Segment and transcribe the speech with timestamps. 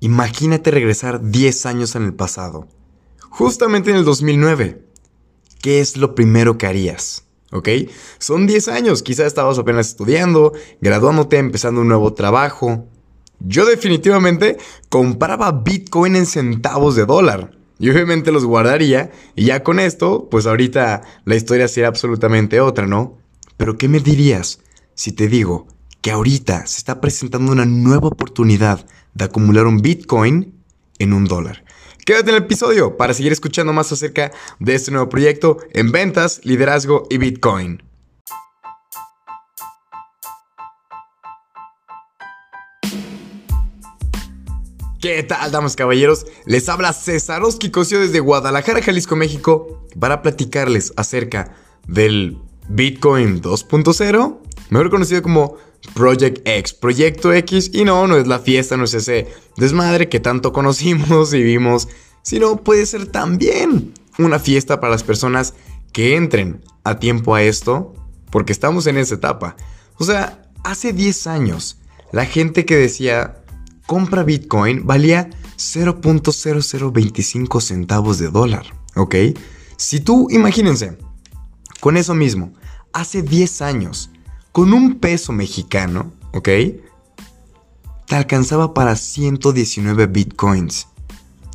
[0.00, 2.68] Imagínate regresar 10 años en el pasado.
[3.30, 4.84] Justamente en el 2009.
[5.60, 7.24] ¿Qué es lo primero que harías?
[7.50, 7.68] ¿Ok?
[8.18, 12.86] Son 10 años, quizás estabas apenas estudiando, graduándote, empezando un nuevo trabajo.
[13.40, 14.58] Yo definitivamente
[14.88, 17.58] compraba Bitcoin en centavos de dólar.
[17.80, 19.10] Y obviamente los guardaría.
[19.34, 23.18] Y ya con esto, pues ahorita la historia sería absolutamente otra, ¿no?
[23.56, 24.60] Pero ¿qué me dirías
[24.94, 25.66] si te digo
[26.00, 28.86] que ahorita se está presentando una nueva oportunidad
[29.18, 30.54] de acumular un Bitcoin
[30.98, 31.64] en un dólar.
[32.06, 36.40] Quédate en el episodio para seguir escuchando más acerca de este nuevo proyecto en ventas,
[36.44, 37.82] liderazgo y Bitcoin.
[45.00, 46.26] ¿Qué tal, damas y caballeros?
[46.44, 47.42] Les habla César
[47.72, 51.54] Cosio desde Guadalajara, Jalisco, México, para platicarles acerca
[51.86, 54.38] del Bitcoin 2.0,
[54.70, 55.56] mejor conocido como
[55.94, 60.20] Project X, Proyecto X, y no, no es la fiesta, no es ese desmadre que
[60.20, 61.88] tanto conocimos y vimos,
[62.22, 65.54] sino puede ser también una fiesta para las personas
[65.92, 67.94] que entren a tiempo a esto,
[68.30, 69.56] porque estamos en esa etapa.
[69.98, 71.78] O sea, hace 10 años,
[72.12, 73.42] la gente que decía
[73.86, 79.16] compra Bitcoin valía 0.0025 centavos de dólar, ¿ok?
[79.76, 80.98] Si tú, imagínense,
[81.80, 82.52] con eso mismo,
[82.92, 84.10] hace 10 años,
[84.52, 86.48] con un peso mexicano, ¿ok?
[88.06, 90.88] Te alcanzaba para 119 bitcoins.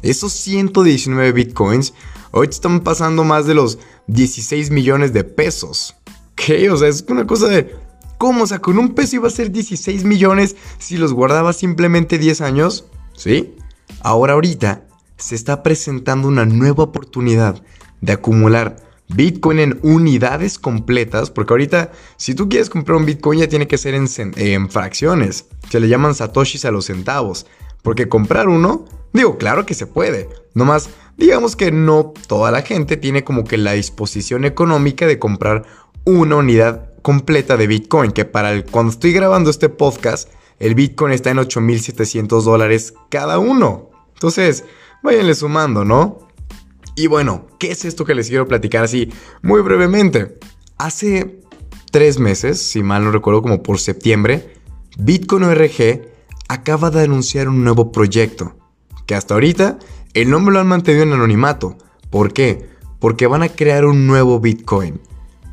[0.02, 1.94] Esos 119 bitcoins
[2.32, 5.96] hoy te están pasando más de los 16 millones de pesos.
[6.36, 6.70] ¿Qué?
[6.70, 7.76] O sea, es una cosa de...
[8.18, 8.44] ¿Cómo?
[8.44, 12.42] O sea, con un peso iba a ser 16 millones si los guardabas simplemente 10
[12.42, 12.86] años.
[13.16, 13.56] ¿Sí?
[14.02, 14.84] Ahora ahorita
[15.18, 17.62] se está presentando una nueva oportunidad
[18.02, 18.76] de acumular
[19.16, 23.78] Bitcoin en unidades completas, porque ahorita si tú quieres comprar un Bitcoin ya tiene que
[23.78, 27.46] ser en, fracciones, se le llaman satoshis a los centavos,
[27.82, 32.98] porque comprar uno, digo, claro que se puede, nomás digamos que no toda la gente
[32.98, 35.64] tiene como que la disposición económica de comprar
[36.06, 40.30] una unidad completa de Bitcoin, que para el, cuando estoy grabando este podcast,
[40.60, 43.90] el Bitcoin está en 8.700 dólares cada uno.
[44.14, 44.64] Entonces,
[45.02, 46.30] váyanle sumando, ¿no?
[46.96, 49.12] Y bueno, ¿qué es esto que les quiero platicar así
[49.42, 50.38] muy brevemente?
[50.78, 51.40] Hace
[51.92, 54.54] tres meses, si mal no recuerdo, como por septiembre,
[54.98, 56.08] Bitcoin ORG
[56.48, 58.56] acaba de anunciar un nuevo proyecto,
[59.08, 59.80] que hasta ahorita
[60.14, 61.78] el nombre lo han mantenido en anonimato.
[62.12, 62.70] ¿Por qué?
[63.00, 65.02] Porque van a crear un nuevo Bitcoin.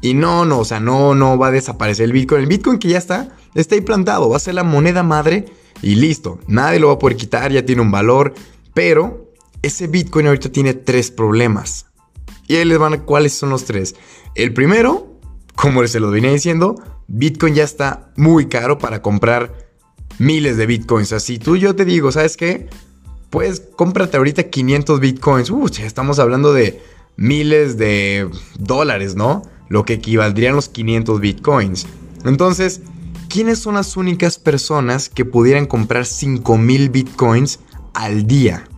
[0.03, 2.43] Y no, no, o sea, no, no va a desaparecer el Bitcoin.
[2.43, 5.47] El Bitcoin que ya está, está implantado, va a ser la moneda madre
[5.81, 6.39] y listo.
[6.47, 8.35] Nadie lo va a poder quitar, ya tiene un valor,
[8.75, 9.30] pero
[9.63, 11.87] ese Bitcoin ahorita tiene tres problemas.
[12.47, 13.95] Y ahí les van a cuáles son los tres.
[14.35, 15.19] El primero,
[15.55, 16.77] como se lo venía diciendo,
[17.09, 19.71] Bitcoin ya está muy caro para comprar
[20.19, 21.13] miles de Bitcoins.
[21.13, 22.69] Así tú yo te digo, ¿sabes qué?
[23.31, 25.51] Pues cómprate ahorita 500 Bitcoins.
[25.51, 26.81] Uh, ya estamos hablando de
[27.17, 28.29] miles de
[28.59, 29.43] dólares, ¿no?
[29.69, 31.87] Lo que equivaldrían los 500 Bitcoins.
[32.25, 32.81] Entonces,
[33.29, 37.61] ¿quiénes son las únicas personas que pudieran comprar 5000 Bitcoins
[37.95, 38.70] al día?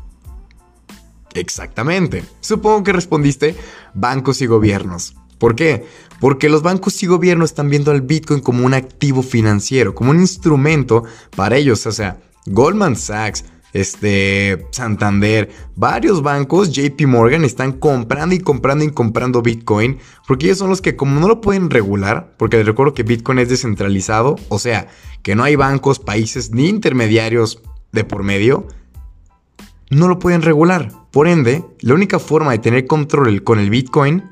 [1.34, 2.24] Exactamente.
[2.40, 3.54] Supongo que respondiste
[3.94, 5.14] bancos y gobiernos.
[5.38, 5.86] ¿Por qué?
[6.20, 10.20] Porque los bancos y gobiernos están viendo al Bitcoin como un activo financiero, como un
[10.20, 11.04] instrumento
[11.34, 11.84] para ellos.
[11.86, 18.90] O sea, Goldman Sachs, este, Santander, varios bancos, JP Morgan, están comprando y comprando y
[18.90, 19.98] comprando Bitcoin,
[20.28, 23.38] porque ellos son los que como no lo pueden regular, porque les recuerdo que Bitcoin
[23.38, 24.88] es descentralizado, o sea,
[25.22, 28.68] que no hay bancos, países ni intermediarios de por medio,
[29.90, 31.01] no lo pueden regular.
[31.12, 34.24] Por ende, la única forma de tener control con el Bitcoin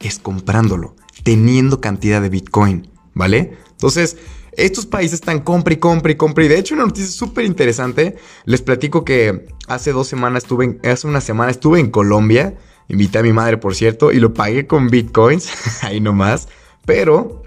[0.00, 3.58] es comprándolo, teniendo cantidad de Bitcoin, ¿vale?
[3.72, 4.16] Entonces,
[4.52, 6.44] estos países están compra y compra y compra.
[6.44, 8.16] Y de hecho, una noticia súper interesante.
[8.46, 12.56] Les platico que hace dos semanas estuve, hace una semana estuve en Colombia.
[12.88, 15.50] Invité a mi madre, por cierto, y lo pagué con bitcoins,
[15.82, 16.48] ahí nomás.
[16.86, 17.42] Pero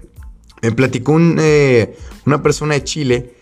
[0.62, 3.34] me platicó eh, una persona de Chile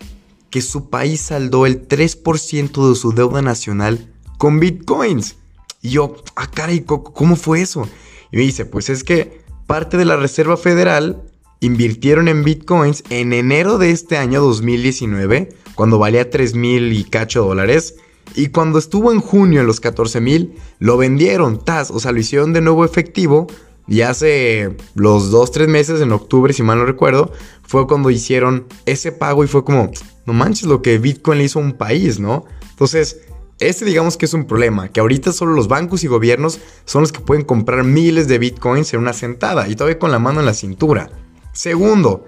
[0.49, 5.35] que su país saldó el 3% de su deuda nacional con bitcoins.
[5.81, 7.87] Y yo, ah, caray, ¿cómo fue eso?
[8.31, 11.21] Y me dice, pues es que parte de la Reserva Federal
[11.59, 17.43] invirtieron en bitcoins en enero de este año 2019, cuando valía 3 mil y cacho
[17.45, 17.95] dólares.
[18.33, 22.19] Y cuando estuvo en junio en los 14 mil, lo vendieron, tas, o sea, lo
[22.19, 23.47] hicieron de nuevo efectivo.
[23.87, 29.11] Y hace los 2-3 meses, en octubre, si mal no recuerdo, fue cuando hicieron ese
[29.11, 29.91] pago y fue como,
[30.25, 32.45] no manches lo que Bitcoin le hizo a un país, ¿no?
[32.71, 33.21] Entonces,
[33.59, 37.11] este digamos que es un problema, que ahorita solo los bancos y gobiernos son los
[37.11, 40.45] que pueden comprar miles de bitcoins en una sentada y todavía con la mano en
[40.45, 41.09] la cintura.
[41.53, 42.25] Segundo,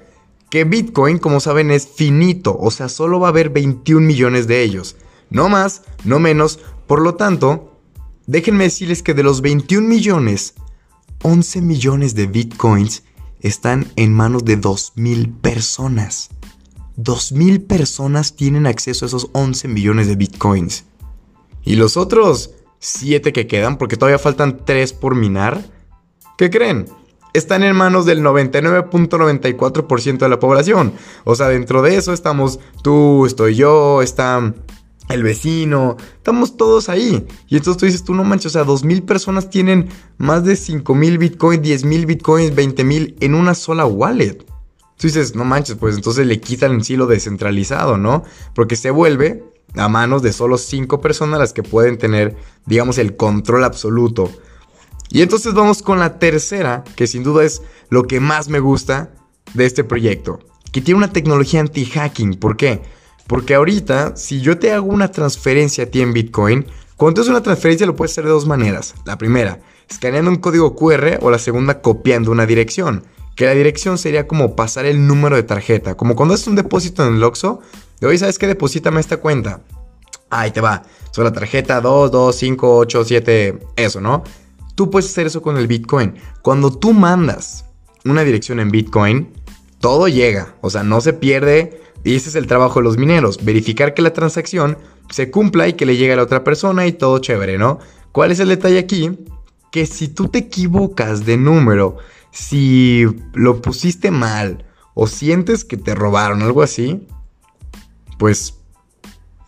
[0.50, 4.64] que bitcoin como saben es finito, o sea, solo va a haber 21 millones de
[4.64, 4.96] ellos.
[5.30, 6.60] No más, no menos.
[6.88, 7.78] Por lo tanto,
[8.26, 10.54] déjenme decirles que de los 21 millones,
[11.24, 13.04] 11 millones de bitcoins
[13.42, 16.30] están en manos de 2.000 personas.
[16.98, 20.86] 2.000 personas tienen acceso a esos 11 millones de bitcoins.
[21.68, 25.66] Y los otros 7 que quedan, porque todavía faltan 3 por minar,
[26.38, 26.86] ¿qué creen?
[27.34, 30.94] Están en manos del 99.94% de la población.
[31.26, 34.54] O sea, dentro de eso estamos tú, estoy yo, está
[35.10, 37.28] el vecino, estamos todos ahí.
[37.50, 41.18] Y entonces tú dices, tú no manches, o sea, 2.000 personas tienen más de 5.000
[41.18, 44.38] bitcoins, 10.000 bitcoins, 20.000 en una sola wallet.
[44.96, 48.24] Tú dices, no manches, pues entonces le quitan sí lo descentralizado, ¿no?
[48.56, 49.44] Porque se vuelve
[49.78, 52.36] a manos de solo 5 personas las que pueden tener,
[52.66, 54.32] digamos, el control absoluto.
[55.10, 59.12] Y entonces vamos con la tercera, que sin duda es lo que más me gusta
[59.54, 60.40] de este proyecto,
[60.72, 62.36] que tiene una tecnología anti-hacking.
[62.36, 62.82] ¿Por qué?
[63.28, 66.66] Porque ahorita, si yo te hago una transferencia a ti en Bitcoin,
[66.96, 68.96] cuando haces una transferencia lo puedes hacer de dos maneras.
[69.06, 69.60] La primera,
[69.90, 73.04] escaneando un código QR o la segunda, copiando una dirección.
[73.36, 75.96] Que la dirección sería como pasar el número de tarjeta.
[75.96, 77.60] Como cuando haces un depósito en el Oxxo,
[78.00, 79.62] de hoy sabes que deposítame esta cuenta.
[80.30, 80.84] Ahí te va.
[81.12, 84.24] Son la tarjeta 2, 2, 5, 8, 7, eso, ¿no?
[84.76, 86.16] Tú puedes hacer eso con el Bitcoin.
[86.42, 87.66] Cuando tú mandas
[88.06, 89.34] una dirección en Bitcoin,
[89.80, 90.56] todo llega.
[90.62, 94.02] O sea, no se pierde y ese es el trabajo de los mineros, verificar que
[94.02, 94.78] la transacción
[95.10, 97.80] se cumpla y que le llegue a la otra persona y todo chévere, ¿no?
[98.12, 99.18] ¿Cuál es el detalle aquí?
[99.72, 101.98] Que si tú te equivocas de número,
[102.32, 107.08] si lo pusiste mal o sientes que te robaron algo así,
[108.18, 108.56] pues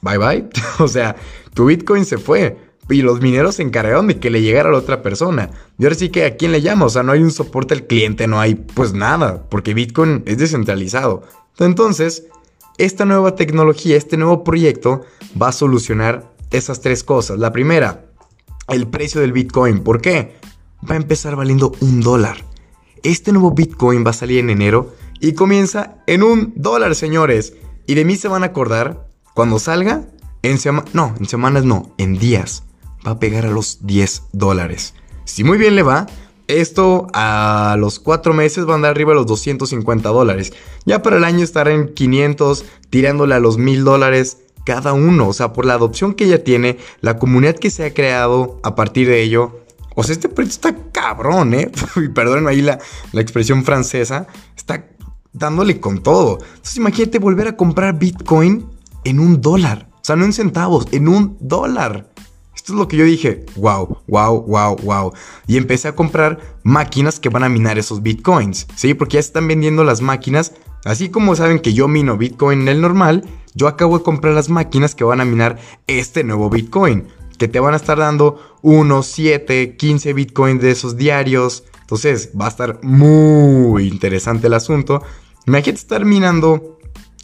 [0.01, 0.49] bye bye.
[0.79, 1.15] o sea,
[1.53, 2.69] tu Bitcoin se fue.
[2.89, 5.51] Y los mineros se encargaron de que le llegara a la otra persona.
[5.77, 6.85] Y ahora sí que a quién le llama.
[6.85, 9.43] O sea, no hay un soporte al cliente, no hay pues nada.
[9.47, 11.21] Porque Bitcoin es descentralizado.
[11.59, 12.25] Entonces,
[12.79, 15.01] esta nueva tecnología, este nuevo proyecto
[15.39, 17.37] va a solucionar esas tres cosas.
[17.37, 18.05] La primera,
[18.69, 19.83] el precio del Bitcoin.
[19.83, 20.37] ¿Por qué?
[20.89, 22.43] Va a empezar valiendo un dólar.
[23.03, 27.53] Este nuevo Bitcoin va a salir en enero y comienza en un dólar, señores.
[27.89, 30.03] Y de mí se van a acordar cuando salga
[30.43, 32.61] en semanas, no, en semanas no, en días.
[33.05, 34.93] Va a pegar a los 10 dólares.
[35.25, 36.05] Si muy bien le va,
[36.45, 40.53] esto a los cuatro meses va a andar arriba a los 250 dólares.
[40.85, 44.37] Ya para el año estará en 500, tirándole a los 1000 dólares
[44.67, 45.27] cada uno.
[45.27, 48.75] O sea, por la adopción que ella tiene, la comunidad que se ha creado a
[48.75, 49.61] partir de ello.
[49.95, 51.71] O sea, este proyecto está cabrón, ¿eh?
[51.95, 52.77] Y ahí la,
[53.13, 54.27] la expresión francesa.
[54.55, 54.85] Está
[55.33, 56.39] dándole con todo.
[56.39, 58.65] Entonces imagínate volver a comprar Bitcoin
[59.03, 59.89] en un dólar.
[59.95, 62.09] O sea, no en centavos, en un dólar.
[62.55, 65.13] Esto es lo que yo dije, wow, wow, wow, wow.
[65.47, 68.93] Y empecé a comprar máquinas que van a minar esos bitcoins, ¿sí?
[68.93, 70.53] Porque ya están vendiendo las máquinas.
[70.83, 73.25] Así como saben que yo mino bitcoin en el normal,
[73.55, 77.07] yo acabo de comprar las máquinas que van a minar este nuevo bitcoin.
[77.37, 81.63] Que te van a estar dando 1, 7, 15 bitcoins de esos diarios.
[81.81, 85.01] Entonces va a estar muy interesante el asunto.
[85.47, 86.79] Imagínate estar minando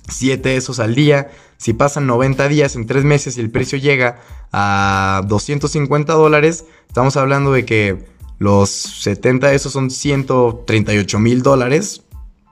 [0.10, 1.32] 7 de esos al día.
[1.58, 4.20] Si pasan 90 días en 3 meses y el precio llega
[4.52, 8.06] a 250 dólares, estamos hablando de que
[8.38, 12.02] los 70 de esos son 138 mil dólares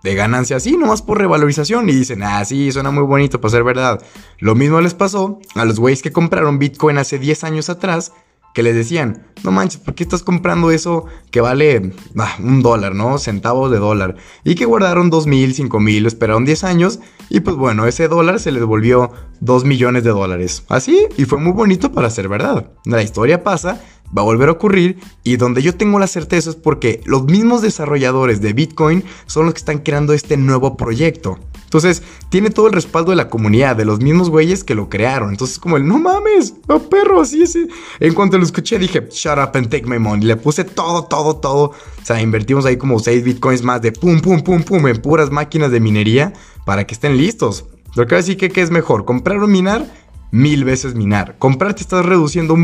[0.04, 1.90] de ganancia así, nomás por revalorización.
[1.90, 4.02] Y dicen, ah, sí, suena muy bonito para ser verdad.
[4.40, 8.14] Lo mismo les pasó a los güeyes que compraron Bitcoin hace 10 años atrás
[8.54, 11.94] que les decían, no manches, ¿por qué estás comprando eso que vale
[12.40, 13.18] un dólar, ¿no?
[13.18, 14.16] Centavos de dólar.
[14.44, 18.40] Y que guardaron dos mil, cinco mil, esperaron 10 años y pues bueno, ese dólar
[18.40, 20.64] se les volvió 2 millones de dólares.
[20.70, 22.72] Así, y fue muy bonito para ser verdad.
[22.86, 23.82] La historia pasa
[24.16, 27.62] va a volver a ocurrir y donde yo tengo la certeza es porque los mismos
[27.62, 31.40] desarrolladores de Bitcoin son los que están creando este nuevo proyecto.
[31.74, 35.32] Entonces, tiene todo el respaldo de la comunidad, de los mismos güeyes que lo crearon.
[35.32, 37.58] Entonces, como el, no mames, oh perro, así, es.
[38.00, 40.24] En cuanto lo escuché, dije, shut up and take my money.
[40.24, 41.64] Le puse todo, todo, todo.
[41.72, 45.32] O sea, invertimos ahí como 6 bitcoins más de pum, pum, pum, pum, en puras
[45.32, 47.66] máquinas de minería para que estén listos.
[47.96, 49.06] Lo que decir que, ¿qué es mejor?
[49.06, 49.92] ¿Comprar o minar?
[50.30, 51.38] Mil veces minar.
[51.40, 52.56] Comprar te estás reduciendo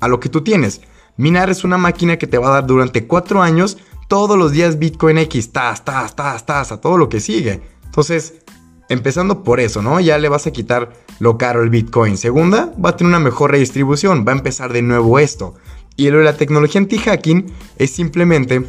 [0.00, 0.80] a lo que tú tienes.
[1.16, 4.78] Minar es una máquina que te va a dar durante cuatro años todos los días
[4.78, 7.60] Bitcoin X, tas, tas, tas, tas, a todo lo que sigue.
[7.84, 8.34] Entonces,
[8.88, 9.98] empezando por eso, ¿no?
[10.00, 12.16] Ya le vas a quitar lo caro el Bitcoin.
[12.16, 15.54] Segunda, va a tener una mejor redistribución, va a empezar de nuevo esto.
[15.96, 17.46] Y lo de la tecnología anti-hacking
[17.78, 18.64] es simplemente,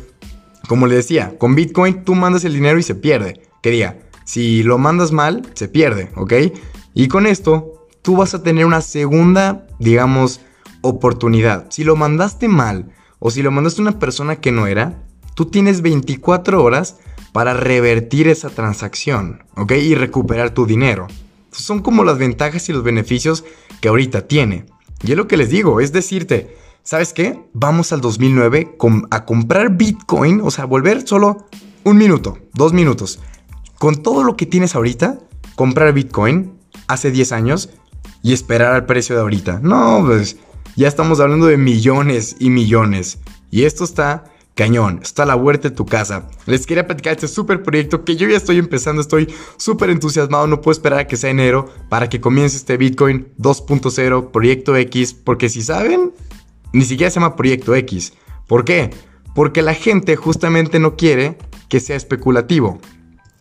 [0.67, 3.41] como le decía, con Bitcoin tú mandas el dinero y se pierde.
[3.61, 6.33] Que diga, si lo mandas mal, se pierde, ¿ok?
[6.93, 10.39] Y con esto, tú vas a tener una segunda, digamos,
[10.81, 11.67] oportunidad.
[11.69, 15.03] Si lo mandaste mal o si lo mandaste a una persona que no era,
[15.35, 16.97] tú tienes 24 horas
[17.31, 19.73] para revertir esa transacción, ¿ok?
[19.73, 21.07] Y recuperar tu dinero.
[21.51, 23.43] Son como las ventajas y los beneficios
[23.81, 24.65] que ahorita tiene.
[25.03, 27.39] Y es lo que les digo, es decirte, ¿sabes qué?
[27.53, 28.77] Vamos al 2009
[29.11, 31.45] a comprar Bitcoin, o sea, volver solo
[31.83, 33.19] un minuto, dos minutos.
[33.77, 35.19] Con todo lo que tienes ahorita,
[35.55, 36.53] comprar Bitcoin
[36.87, 37.69] hace 10 años
[38.23, 39.59] y esperar al precio de ahorita.
[39.61, 40.37] No, pues
[40.77, 43.19] ya estamos hablando de millones y millones.
[43.49, 46.29] Y esto está cañón, está la huerta de tu casa.
[46.45, 50.61] Les quería platicar este super proyecto que yo ya estoy empezando, estoy súper entusiasmado, no
[50.61, 55.49] puedo esperar a que sea enero para que comience este Bitcoin 2.0, Proyecto X, porque
[55.49, 56.13] si saben,
[56.73, 58.13] ni siquiera se llama Proyecto X.
[58.47, 58.91] ¿Por qué?
[59.35, 61.37] Porque la gente justamente no quiere
[61.69, 62.79] que sea especulativo.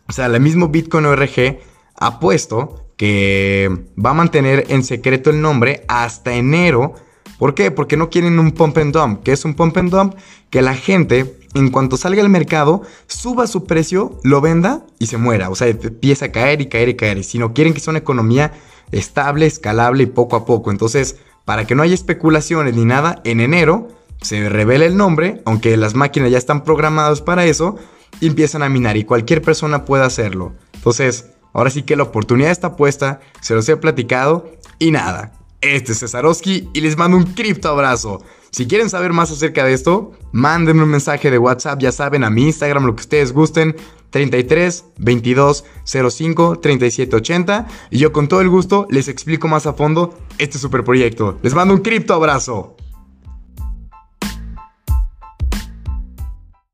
[0.07, 1.59] O sea, el mismo Bitcoin ORG
[1.95, 3.69] ha puesto que
[4.03, 6.95] va a mantener en secreto el nombre hasta enero.
[7.37, 7.71] ¿Por qué?
[7.71, 9.23] Porque no quieren un pump and dump.
[9.23, 10.15] ¿Qué es un pump and dump?
[10.49, 15.17] Que la gente, en cuanto salga al mercado, suba su precio, lo venda y se
[15.17, 15.49] muera.
[15.49, 17.23] O sea, empieza a caer y caer y caer.
[17.23, 18.53] Si no quieren que sea una economía
[18.91, 20.71] estable, escalable y poco a poco.
[20.71, 23.89] Entonces, para que no haya especulaciones ni nada, en enero
[24.21, 27.77] se revela el nombre, aunque las máquinas ya están programadas para eso,
[28.19, 30.53] y empiezan a minar y cualquier persona puede hacerlo.
[30.73, 35.33] Entonces, ahora sí que la oportunidad está puesta, se los he platicado y nada.
[35.61, 38.23] Este es Cesarowski y les mando un cripto abrazo.
[38.51, 42.29] Si quieren saber más acerca de esto, mándenme un mensaje de WhatsApp, ya saben, a
[42.29, 43.75] mi Instagram, lo que ustedes gusten,
[44.11, 49.73] 33 22 05 37 80 y yo con todo el gusto les explico más a
[49.73, 51.39] fondo este super proyecto.
[51.41, 52.77] Les mando un cripto abrazo.